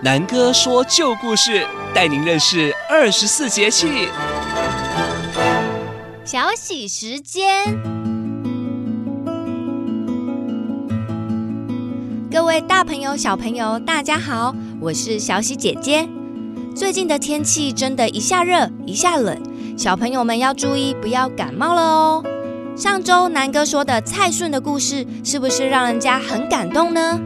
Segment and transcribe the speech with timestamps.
[0.00, 4.08] 南哥说旧故事，带您认识二十四节气。
[6.24, 7.76] 小喜时间，
[12.30, 16.08] 各位大朋友、小朋友，大家好，我是小喜姐姐。
[16.76, 19.36] 最近的天气真的一下热一下冷，
[19.76, 22.24] 小朋友们要注意，不要感冒了哦。
[22.76, 27.20] 上周南哥说的蔡顺的故事，是不是让人家很感动呢？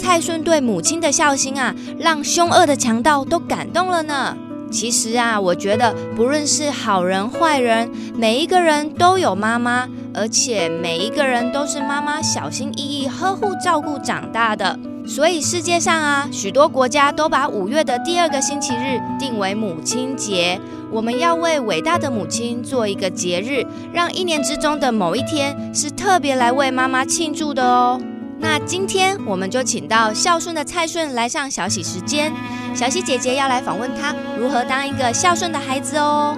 [0.00, 4.34] 蔡顺对母亲的孝心啊，让凶恶的强盗都感动了呢。
[4.72, 14.78] 其实啊，我觉得不论是好人坏人，每一个人都有妈妈，而且每一个人都是妈妈小心翼翼呵护照顾长大的。
[15.06, 20.60] 所以世界上啊，许多国家都把五月的第二个星期日定为母亲节。
[20.90, 28.00] 我们要为伟大的母亲做一个节日，让一年之中的某一天是特别来为妈妈庆祝的哦。
[28.40, 32.32] 那今天我们就请到孝顺的蔡顺来上小喜时间，
[32.74, 36.36] 小喜姐姐要来访问他如何当一个孝顺的孩子哦。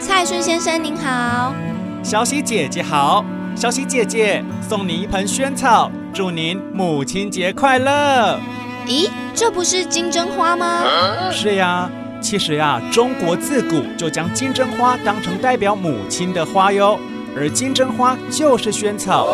[0.00, 1.54] 蔡顺先生您好，
[2.02, 3.22] 小喜姐姐好，
[3.54, 8.40] 小喜姐姐送你一盆萱草，祝您母亲节快乐。
[8.86, 10.82] 咦，这不是金针花吗？
[11.30, 11.88] 是呀，
[12.20, 16.98] 其实呀，中国自古就将金针花当成代表母亲的花哟，
[17.36, 19.26] 而金针花就是萱草。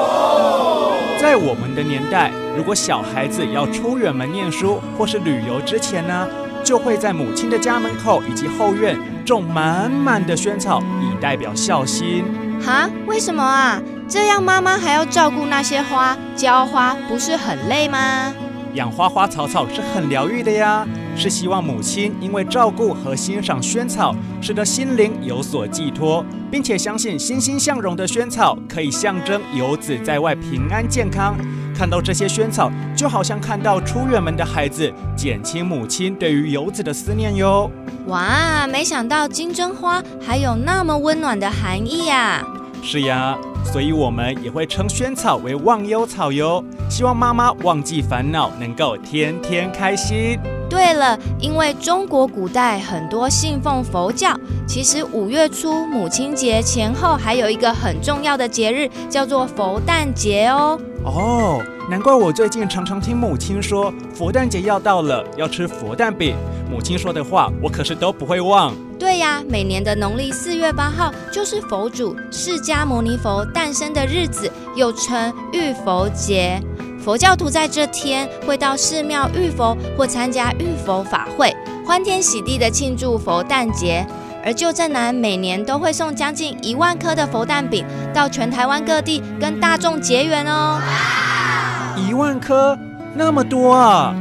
[1.39, 6.29] 我们的年代，如果小孩子要出远门念书或是旅游之前呢，
[6.65, 12.25] 就会在母亲的家门口以及后院种满满的萱草，以代表孝心。
[12.61, 12.91] 哈？
[13.07, 13.81] 为什么啊？
[14.09, 18.33] 这样妈妈还要照顾那些花，浇花，不是很累吗？
[18.75, 20.87] 养花花草草是很疗愈的呀，
[21.19, 31.37] 是希望母亲因为照顾和欣赏萱草，使得心灵有所寄托，并且相信欣欣向荣的萱草可以象征游子在外平安健康。
[31.77, 37.69] 看到这些萱草，就好像看到出远门的孩子，减轻母亲对于游子的思念哟。
[38.07, 42.47] 哇，没想到金针花还有那么温暖的含义呀！
[42.81, 43.37] 是呀。
[43.65, 50.39] 所以我们也会称萱草为忘忧草哟，希望妈妈忘记烦恼，能够天天开心。
[50.69, 60.79] 对了，因为中国古代很多信奉佛教，其实五月初母亲节前后还有一个很重要的节日，叫做佛诞节哦。
[61.05, 66.37] 哦，难怪我最近常常听母亲说，佛诞节要到了，要吃佛诞饼。
[66.71, 68.75] 母亲说的话，我可是都不会忘。
[68.99, 76.61] 对呀，每年的农历四月八号就是佛祖释迦牟尼佛诞生的日子，又称浴佛节。
[77.03, 81.55] 佛教徒在这天会到寺庙遇佛或参加遇佛法会，
[81.87, 84.07] 欢天喜地的庆祝佛诞节。
[84.45, 90.81] 而旧正南每年都会送将近一万颗的佛诞饼到全台湾各地跟大众结缘哦。
[91.97, 92.79] 一万颗，
[93.15, 94.15] 那么多啊！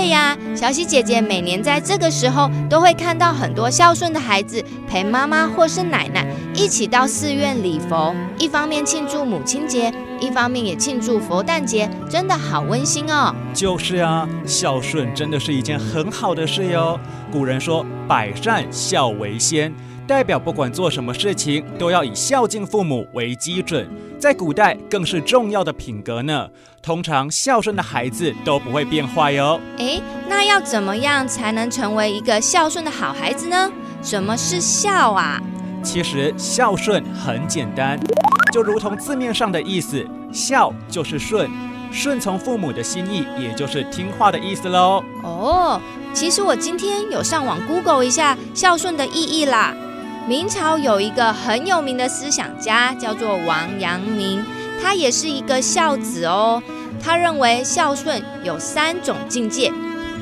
[0.00, 13.34] 对呀，小喜姐姐每年在这个时候都会看到很多孝顺的孩子陪妈妈或是奶奶一起到寺院礼佛，一方面庆祝母亲节，一方面也庆祝佛诞节，真的好温馨哦。
[13.52, 16.98] 就是啊，孝顺真的是一件很好的事哟。
[17.30, 19.70] 古人说“百善孝为先”。
[20.10, 23.88] 代表不管做什么事情，都要以孝敬父母为基准，
[24.18, 26.48] 在古代更是重要的品格呢。
[26.82, 29.60] 通常孝顺的孩子都不会变坏哟。
[29.78, 33.70] 诶，那要怎么样才能成为一个孝顺的好孩子呢？
[34.02, 35.40] 什么是孝啊？
[35.80, 37.96] 其实孝顺很简单，
[38.52, 41.48] 就如同字面上的意思，孝就是顺，
[41.92, 45.04] 顺从父母的心意，也就是听话的意思喽。
[45.22, 45.80] 哦，
[46.12, 49.72] 其实我今天有上网 Google 一下孝顺的意义啦。
[50.28, 54.44] 明朝有一个很有名的思想家，叫做王阳明，
[54.80, 56.62] 他也是一个孝子哦。
[57.02, 59.72] 他认为孝顺有三种境界：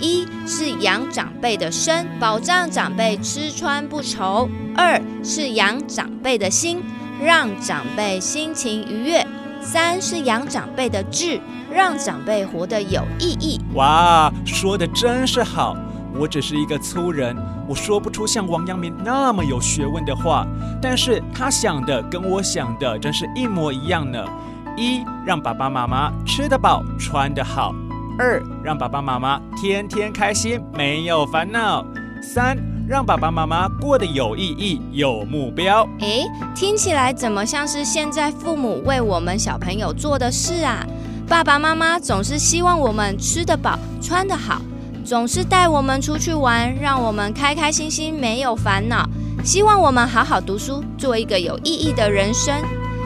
[0.00, 6.82] 一是养长辈的身，保障长辈吃穿不愁；二是养长辈的心，
[7.20, 9.22] 让长辈心情愉悦；
[9.60, 11.40] 三是养长辈的志，
[11.70, 13.61] 让长辈活得有意义。
[13.75, 15.76] 哇，说的真是好！
[16.19, 17.37] 我只是一个粗人，
[17.69, 20.47] 我说不出像王阳明那么有学问的话，
[20.82, 24.25] 但是他想的跟我想的真是一模一样呢。
[24.76, 27.73] 一，让爸爸妈妈吃得饱，穿得好；
[28.19, 31.85] 二，让爸爸妈妈天天开心，没有烦恼；
[32.23, 32.56] 三，
[32.88, 35.85] 让爸爸妈妈过得有意义，有目标。
[36.00, 36.25] 诶，
[36.55, 40.87] 听起来怎么像是现在父母为我们小朋友做的事啊？
[41.29, 44.62] 爸爸妈妈总是希望我们吃得饱，穿得好。
[45.08, 49.08] 总是带我们出去玩，让我们开开心心，没有烦恼。
[49.43, 52.55] 希望我们好好读书，做一个有意义的人生。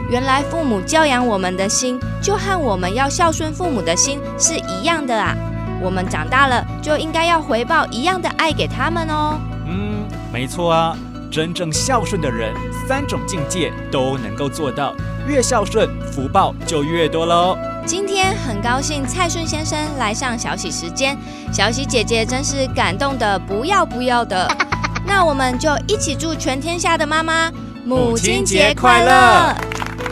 [0.09, 5.33] 原来父母教养我们的心，就和我们要孝顺父母的心是一样的啊！
[5.81, 9.39] 我们长大了就应该要回报一样的爱给他们哦。
[9.65, 10.97] 嗯，没错啊，
[11.31, 12.53] 真正孝顺的人，
[12.85, 14.93] 三种境界都能够做到，
[15.25, 17.57] 越孝顺，福报就越多喽。
[17.85, 21.17] 今天很高兴蔡顺先生来上小喜时间，
[21.51, 24.49] 小喜姐姐真是感动的不要不要的。
[25.05, 27.51] 那我们就一起祝全天下的妈妈
[27.85, 29.53] 母亲节快乐！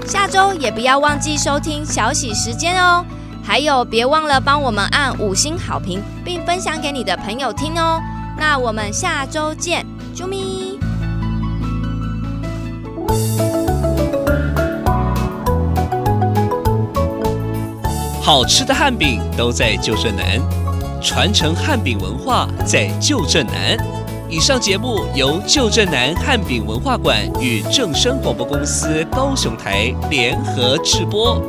[0.05, 3.05] 下周也不要忘记收听小喜时间哦，
[3.41, 8.01] 还有别忘了帮我们按五星好评，并分享给你的朋友听哦。
[8.37, 10.77] 那我们下周见，啾咪！
[18.23, 20.39] 好吃的汉饼都在旧镇南，
[21.01, 23.75] 传承汉饼文化在旧镇南。
[24.29, 31.41] 以上节目由旧镇南汉饼文化馆与正声广播公司高雄台联合制播。